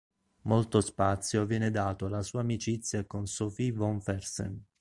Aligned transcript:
Molto 0.45 0.81
spazio 0.81 1.45
viene 1.45 1.69
dato 1.69 2.07
alla 2.07 2.23
sua 2.23 2.39
amicizia 2.39 3.05
con 3.05 3.27
Sophie 3.27 3.71
Von 3.71 4.01
Fersen. 4.01 4.63